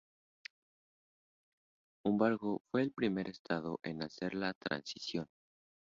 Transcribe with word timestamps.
Hamburgo 2.03 2.63
fue 2.71 2.81
el 2.81 2.91
primer 2.91 3.27
estado 3.29 3.79
en 3.83 4.01
hacer 4.01 4.33
la 4.33 4.55
transición. 4.55 5.27